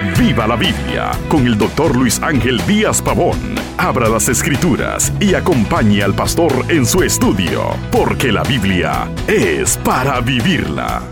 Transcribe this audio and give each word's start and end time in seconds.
Viva 0.00 0.46
la 0.46 0.54
Biblia 0.54 1.10
con 1.28 1.44
el 1.44 1.58
doctor 1.58 1.96
Luis 1.96 2.22
Ángel 2.22 2.64
Díaz 2.68 3.02
Pavón. 3.02 3.36
Abra 3.76 4.08
las 4.08 4.28
escrituras 4.28 5.12
y 5.18 5.34
acompañe 5.34 6.04
al 6.04 6.14
pastor 6.14 6.52
en 6.68 6.86
su 6.86 7.02
estudio, 7.02 7.74
porque 7.90 8.30
la 8.30 8.44
Biblia 8.44 9.10
es 9.26 9.76
para 9.78 10.20
vivirla. 10.20 11.02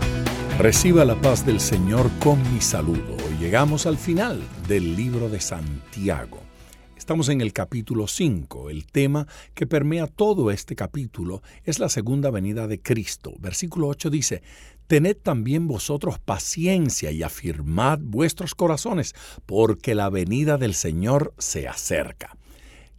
Reciba 0.57 1.03
la 1.03 1.15
paz 1.15 1.45
del 1.45 1.59
Señor 1.59 2.09
con 2.19 2.41
mi 2.53 2.61
saludo. 2.61 3.17
Llegamos 3.41 3.85
al 3.85 3.97
final 3.97 4.41
del 4.69 4.95
libro 4.95 5.27
de 5.27 5.41
Santiago. 5.41 6.46
Estamos 7.07 7.29
en 7.29 7.39
el 7.39 7.53
capítulo 7.53 8.05
5. 8.05 8.69
El 8.69 8.85
tema 8.85 9.27
que 9.53 9.65
permea 9.65 10.07
todo 10.07 10.51
este 10.51 10.75
capítulo 10.75 11.41
es 11.63 11.79
la 11.79 11.87
segunda 11.87 12.31
venida 12.31 12.67
de 12.67 12.81
Cristo. 12.81 13.33
Versículo 13.39 13.87
8 13.87 14.09
dice, 14.09 14.43
Tened 14.87 15.15
también 15.15 15.69
vosotros 15.69 16.19
paciencia 16.19 17.09
y 17.11 17.23
afirmad 17.23 17.99
vuestros 18.01 18.55
corazones, 18.55 19.15
porque 19.45 19.95
la 19.95 20.09
venida 20.09 20.57
del 20.57 20.73
Señor 20.73 21.33
se 21.37 21.69
acerca. 21.69 22.35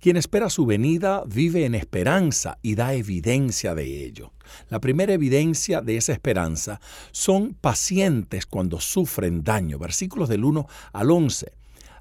Quien 0.01 0.17
espera 0.17 0.48
su 0.48 0.65
venida 0.65 1.25
vive 1.27 1.67
en 1.67 1.75
esperanza 1.75 2.56
y 2.62 2.77
da 2.77 2.95
evidencia 2.95 3.75
de 3.75 4.06
ello. 4.06 4.33
La 4.70 4.81
primera 4.81 5.12
evidencia 5.12 5.83
de 5.83 5.98
esa 5.98 6.15
esperanza 6.15 6.81
son 7.12 7.53
pacientes 7.53 8.47
cuando 8.47 8.81
sufren 8.81 9.45
daño. 9.45 9.79
Versículos 9.79 10.31
del 10.31 10.45
1 10.45 10.67
al 10.95 11.11
11. 11.11 11.58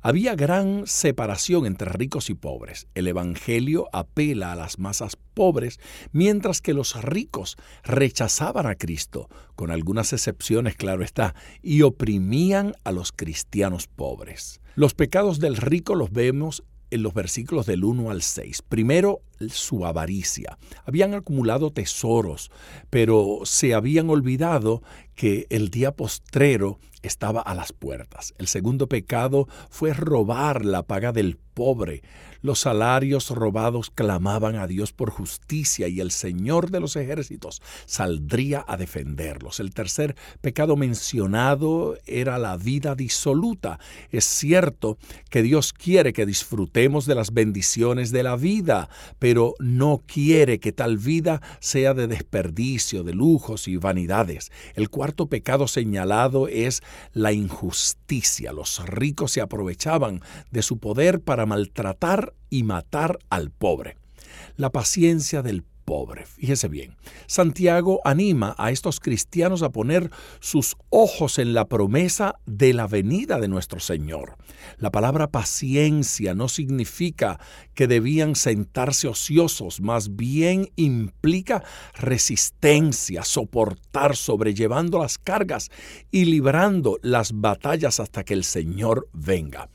Había 0.07 0.35
gran 0.35 0.88
separación 0.88 1.66
entre 1.66 1.91
ricos 1.91 2.29
y 2.29 2.34
pobres. 2.34 2.88
El 2.95 3.09
Evangelio 3.09 3.89
apela 3.91 4.53
a 4.53 4.55
las 4.55 4.80
masas 4.80 5.17
pobres, 5.33 5.81
mientras 6.13 6.61
que 6.61 6.73
los 6.73 7.03
ricos 7.03 7.57
rechazaban 7.83 8.67
a 8.67 8.75
Cristo, 8.75 9.27
con 9.57 9.70
algunas 9.70 10.13
excepciones, 10.13 10.77
claro 10.77 11.03
está, 11.03 11.35
y 11.61 11.81
oprimían 11.81 12.71
a 12.85 12.93
los 12.93 13.11
cristianos 13.11 13.88
pobres. 13.88 14.61
Los 14.75 14.93
pecados 14.93 15.41
del 15.41 15.58
rico 15.58 15.94
los 15.94 16.13
vemos 16.13 16.63
en 16.89 17.03
los 17.03 17.13
versículos 17.13 17.66
del 17.66 17.83
1 17.83 18.09
al 18.09 18.22
6. 18.22 18.61
Primero, 18.61 19.19
su 19.49 19.85
avaricia. 19.85 20.57
Habían 20.85 21.13
acumulado 21.13 21.71
tesoros, 21.71 22.52
pero 22.89 23.41
se 23.44 23.73
habían 23.73 24.09
olvidado 24.09 24.81
que 25.16 25.47
el 25.49 25.69
día 25.69 25.95
postrero 25.95 26.79
estaba 27.02 27.41
a 27.41 27.55
las 27.55 27.73
puertas. 27.73 28.33
El 28.38 28.47
segundo 28.47 28.88
pecado 28.88 29.47
fue 29.69 29.94
robar 29.94 30.66
la 30.66 30.83
paga 30.83 31.11
del 31.11 31.38
pobre. 31.57 32.03
Los 32.41 32.59
salarios 32.59 33.31
robados 33.31 33.89
clamaban 33.89 34.57
a 34.57 34.67
Dios 34.67 34.94
por 34.94 35.09
justicia 35.09 35.88
y 35.88 36.01
el 36.01 36.11
Señor 36.11 36.69
de 36.69 36.79
los 36.79 36.95
ejércitos 36.95 37.63
saldría 37.85 38.63
a 38.67 38.77
defenderlos. 38.77 39.59
El 39.59 39.73
tercer 39.73 40.16
pecado 40.39 40.75
mencionado 40.75 41.97
era 42.05 42.38
la 42.38 42.57
vida 42.57 42.94
disoluta. 42.94 43.79
Es 44.11 44.25
cierto 44.25 44.99
que 45.31 45.41
Dios 45.41 45.73
quiere 45.73 46.13
que 46.13 46.27
disfrutemos 46.27 47.07
de 47.07 47.16
las 47.16 47.33
bendiciones 47.33 48.11
de 48.11 48.22
la 48.22 48.35
vida, 48.35 48.89
no 49.59 50.03
quiere 50.06 50.59
que 50.59 50.72
tal 50.72 50.97
vida 50.97 51.42
sea 51.59 51.94
de 51.94 52.08
desperdicio, 52.08 53.03
de 53.03 53.14
lujos 53.14 53.67
y 53.67 53.78
vanidades. 53.78 54.52
El 54.75 54.89
cuarto 54.89 55.28
pecado 55.28 55.67
señalado 55.67 56.47
es 56.47 56.81
la 57.14 57.34
injusticia. 57.34 58.53
Los 58.53 58.86
ricos 58.86 59.31
se 59.31 59.42
aprovechaban 59.42 60.22
de 60.52 60.61
su 60.61 60.78
poder 60.78 61.22
para 61.22 61.45
maltratar 61.45 62.34
y 62.50 62.64
matar 62.64 63.19
al 63.30 63.52
pobre. 63.52 63.97
La 64.56 64.72
paciencia 64.72 65.41
del 65.41 65.64
pobre. 65.88 66.25
Fíjese 66.25 66.67
bien, 66.67 66.97
Santiago 67.27 68.02
anima 68.03 68.53
a 68.57 68.71
estos 68.71 68.99
cristianos 68.99 69.63
a 69.63 69.71
poner 69.71 70.11
sus 70.41 70.75
ojos 70.89 71.39
en 71.39 71.53
la 71.53 71.66
promesa 71.69 72.35
de 72.45 72.73
la 72.73 72.88
venida 72.88 73.39
de 73.39 73.47
nuestro 73.47 73.79
Señor. 73.79 74.35
La 74.79 74.91
palabra 74.91 75.31
paciencia 75.31 76.35
no 76.35 76.49
significa 76.49 77.39
que 77.73 77.88
debían 77.88 78.35
sentarse 78.35 79.07
ociosos, 79.07 79.79
más 79.79 80.17
bien 80.17 80.69
implica 80.75 81.63
resistencia, 81.94 83.23
soportar, 83.23 84.17
sobrellevando 84.17 85.00
las 85.00 85.17
cargas 85.17 85.69
y 86.12 86.25
librando 86.25 87.00
las 87.01 87.31
batallas 87.31 88.01
hasta 88.01 88.25
que 88.25 88.33
el 88.33 88.44
Señor 88.44 89.07
venga. 89.13 89.69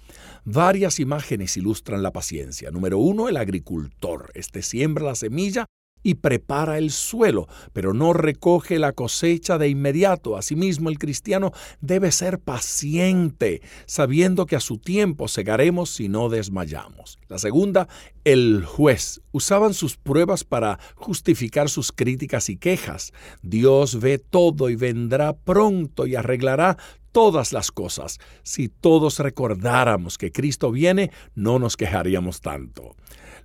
Varias 0.45 1.01
imágenes 1.01 1.57
ilustran 1.57 2.03
la 2.03 2.13
paciencia. 2.13 2.71
Número 2.71 2.99
uno, 2.99 3.31
el 3.31 3.39
agricultor. 3.39 4.31
Este 4.35 4.61
siembra 4.61 5.07
la 5.07 5.15
semilla 5.15 5.65
y 6.03 6.15
prepara 6.15 6.79
el 6.79 6.91
suelo, 6.91 7.49
pero 7.73 7.95
no 7.95 8.13
recoge 8.13 8.79
la 8.79 8.93
cosecha 8.93 9.59
de 9.59 9.69
inmediato. 9.69 10.37
Asimismo, 10.37 10.89
el 10.89 10.99
cristiano 10.99 11.53
debe 11.81 12.13
ser 12.13 12.39
paciente, 12.39 13.63
sabiendo 13.87 14.47
que 14.47 14.57
a 14.57 14.61
su 14.61 14.79
tiempo 14.79 15.29
segaremos 15.29 15.91
si 15.91 16.09
no 16.09 16.29
desmayamos. 16.29 17.19
La 17.29 17.39
segunda, 17.39 17.89
el 18.25 18.65
juez. 18.65 19.21
Usaban 19.33 19.75
sus 19.75 19.97
pruebas 19.97 20.45
para 20.45 20.79
justificar 20.95 21.69
sus 21.69 21.93
críticas 21.93 22.49
y 22.49 22.57
quejas. 22.57 23.13
Dios 23.43 24.01
ve 24.01 24.19
todo 24.19 24.69
y 24.69 24.77
vendrá 24.77 25.33
pronto 25.33 26.07
y 26.07 26.17
arreglará 26.17 26.77
todas 27.13 27.53
las 27.53 27.71
cosas. 27.71 28.19
Si 28.43 28.69
todos 28.69 29.19
recordáramos 29.19 30.19
que 30.19 30.33
Cristo 30.33 30.71
viene, 30.73 31.11
no 31.35 31.59
nos 31.59 31.77
quejaríamos 31.77 32.41
tanto. 32.41 32.97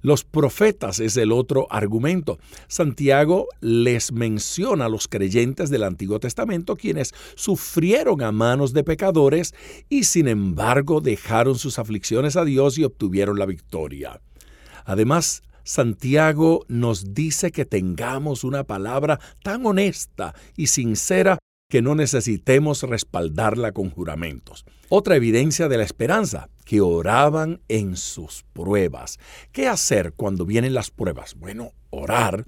Los 0.08 0.24
profetas 0.24 1.02
es 1.02 1.18
el 1.18 1.34
otro 1.34 1.68
argumento. 1.70 2.40
Santiago 2.70 3.50
les 3.60 4.14
menciona 4.14 4.86
a 4.86 4.90
los 4.90 5.10
creyentes 5.10 5.70
del 5.70 5.84
Antiguo 5.84 6.18
Testamento 6.22 6.78
quienes 6.78 7.14
sufrieron 7.36 8.22
a 8.22 8.32
manos 8.32 8.72
de 8.72 8.86
pecadores 8.86 9.54
y 9.90 10.06
sin 10.06 10.30
embargo 10.30 11.02
dejaron 11.02 11.58
sus 11.58 11.78
aflicciones 11.78 12.38
a 12.38 12.46
Dios 12.46 12.78
y 12.78 12.86
obtuvieron 12.86 13.38
la 13.38 13.46
victoria. 13.46 14.22
Además, 14.86 15.44
Santiago 15.66 16.64
nos 16.70 17.14
dice 17.14 17.52
que 17.52 17.66
tengamos 17.66 18.46
una 18.46 18.64
palabra 18.64 19.20
tan 19.44 19.66
honesta 19.66 20.34
y 20.56 20.68
sincera 20.68 21.38
que 21.70 21.82
no 21.82 21.96
necesitemos 21.96 22.84
respaldarla 22.84 23.74
con 23.74 23.90
juramentos. 23.90 24.66
Otra 24.90 25.18
evidencia 25.18 25.68
de 25.68 25.78
la 25.78 25.84
esperanza, 25.84 26.50
que 26.64 26.80
oraban 26.80 27.62
en 27.68 27.98
sus 27.98 28.46
pruebas. 28.54 29.20
¿Qué 29.52 29.68
hacer 29.68 30.14
cuando 30.14 30.46
vienen 30.46 30.74
las 30.74 30.92
pruebas? 30.92 31.36
Bueno, 31.36 31.74
orar 31.90 32.46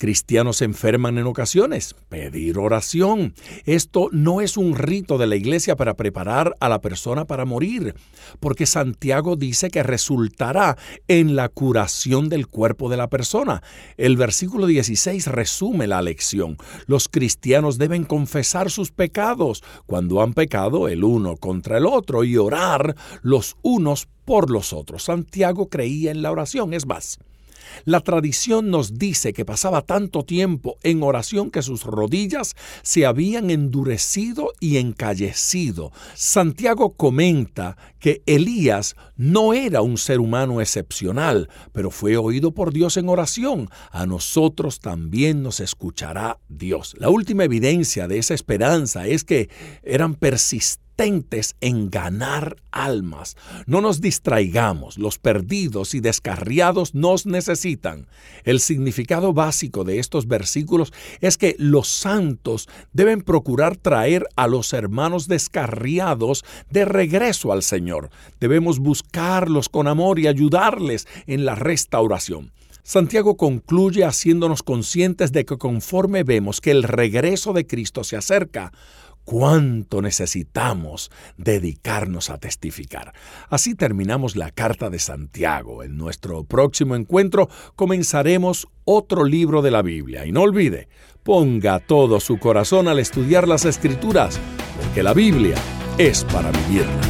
Cristianos 0.00 0.56
se 0.56 0.64
enferman 0.64 1.18
en 1.18 1.26
ocasiones. 1.26 1.94
Pedir 2.08 2.56
oración. 2.56 3.34
Esto 3.66 4.08
no 4.12 4.40
es 4.40 4.56
un 4.56 4.74
rito 4.74 5.18
de 5.18 5.26
la 5.26 5.36
iglesia 5.36 5.76
para 5.76 5.92
preparar 5.92 6.56
a 6.58 6.70
la 6.70 6.80
persona 6.80 7.26
para 7.26 7.44
morir, 7.44 7.94
porque 8.40 8.64
Santiago 8.64 9.36
dice 9.36 9.68
que 9.68 9.82
resultará 9.82 10.78
en 11.06 11.36
la 11.36 11.50
curación 11.50 12.30
del 12.30 12.46
cuerpo 12.46 12.88
de 12.88 12.96
la 12.96 13.10
persona. 13.10 13.62
El 13.98 14.16
versículo 14.16 14.66
16 14.66 15.26
resume 15.26 15.86
la 15.86 16.00
lección. 16.00 16.56
Los 16.86 17.10
cristianos 17.10 17.76
deben 17.76 18.04
confesar 18.04 18.70
sus 18.70 18.92
pecados 18.92 19.62
cuando 19.84 20.22
han 20.22 20.32
pecado 20.32 20.88
el 20.88 21.04
uno 21.04 21.36
contra 21.36 21.76
el 21.76 21.84
otro 21.84 22.24
y 22.24 22.38
orar 22.38 22.96
los 23.20 23.58
unos 23.60 24.08
por 24.24 24.48
los 24.48 24.72
otros. 24.72 25.02
Santiago 25.02 25.68
creía 25.68 26.10
en 26.10 26.22
la 26.22 26.32
oración, 26.32 26.72
es 26.72 26.86
más. 26.86 27.18
La 27.84 28.00
tradición 28.00 28.70
nos 28.70 28.98
dice 28.98 29.32
que 29.32 29.44
pasaba 29.44 29.82
tanto 29.82 30.24
tiempo 30.24 30.76
en 30.82 31.02
oración 31.02 31.50
que 31.50 31.62
sus 31.62 31.84
rodillas 31.84 32.54
se 32.82 33.06
habían 33.06 33.50
endurecido 33.50 34.52
y 34.60 34.78
encallecido. 34.78 35.92
Santiago 36.14 36.94
comenta 36.94 37.76
que 37.98 38.22
Elías 38.26 38.96
no 39.16 39.54
era 39.54 39.82
un 39.82 39.98
ser 39.98 40.20
humano 40.20 40.60
excepcional, 40.60 41.48
pero 41.72 41.90
fue 41.90 42.16
oído 42.16 42.52
por 42.52 42.72
Dios 42.72 42.96
en 42.96 43.08
oración. 43.08 43.68
A 43.90 44.06
nosotros 44.06 44.80
también 44.80 45.42
nos 45.42 45.60
escuchará 45.60 46.38
Dios. 46.48 46.94
La 46.98 47.10
última 47.10 47.44
evidencia 47.44 48.08
de 48.08 48.18
esa 48.18 48.34
esperanza 48.34 49.06
es 49.06 49.24
que 49.24 49.50
eran 49.82 50.14
en 51.00 51.88
ganar 51.88 52.56
almas. 52.72 53.36
No 53.64 53.80
nos 53.80 54.02
distraigamos, 54.02 54.98
los 54.98 55.18
perdidos 55.18 55.94
y 55.94 56.00
descarriados 56.00 56.94
nos 56.94 57.24
necesitan. 57.24 58.06
El 58.44 58.60
significado 58.60 59.32
básico 59.32 59.84
de 59.84 59.98
estos 59.98 60.28
versículos 60.28 60.92
es 61.22 61.38
que 61.38 61.56
los 61.58 61.88
santos 61.88 62.68
deben 62.92 63.22
procurar 63.22 63.78
traer 63.78 64.26
a 64.36 64.46
los 64.46 64.74
hermanos 64.74 65.26
descarriados 65.26 66.44
de 66.68 66.84
regreso 66.84 67.52
al 67.52 67.62
Señor. 67.62 68.10
Debemos 68.38 68.78
buscarlos 68.78 69.70
con 69.70 69.88
amor 69.88 70.18
y 70.18 70.26
ayudarles 70.26 71.08
en 71.26 71.46
la 71.46 71.54
restauración. 71.54 72.52
Santiago 72.82 73.36
concluye 73.36 74.04
haciéndonos 74.04 74.62
conscientes 74.62 75.32
de 75.32 75.44
que 75.44 75.56
conforme 75.56 76.24
vemos 76.24 76.60
que 76.60 76.72
el 76.72 76.82
regreso 76.82 77.52
de 77.52 77.66
Cristo 77.66 78.04
se 78.04 78.16
acerca, 78.16 78.72
cuánto 79.30 80.02
necesitamos 80.02 81.12
dedicarnos 81.36 82.30
a 82.30 82.38
testificar. 82.38 83.14
Así 83.48 83.76
terminamos 83.76 84.34
la 84.34 84.50
carta 84.50 84.90
de 84.90 84.98
Santiago. 84.98 85.84
En 85.84 85.96
nuestro 85.96 86.42
próximo 86.42 86.96
encuentro 86.96 87.48
comenzaremos 87.76 88.66
otro 88.84 89.22
libro 89.22 89.62
de 89.62 89.70
la 89.70 89.82
Biblia. 89.82 90.26
Y 90.26 90.32
no 90.32 90.42
olvide, 90.42 90.88
ponga 91.22 91.78
todo 91.78 92.18
su 92.18 92.40
corazón 92.40 92.88
al 92.88 92.98
estudiar 92.98 93.46
las 93.46 93.66
escrituras, 93.66 94.40
porque 94.76 95.04
la 95.04 95.14
Biblia 95.14 95.54
es 95.96 96.24
para 96.24 96.50
vivirla. 96.50 97.09